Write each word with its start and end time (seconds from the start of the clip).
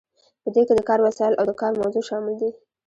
په 0.43 0.49
دې 0.55 0.61
کې 0.67 0.73
د 0.75 0.81
کار 0.89 0.99
وسایل 1.07 1.33
او 1.39 1.45
د 1.49 1.53
کار 1.61 1.71
موضوع 1.81 2.03
شامل 2.09 2.33
دي. 2.41 2.49